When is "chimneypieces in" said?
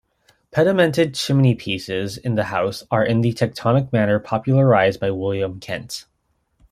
1.13-2.33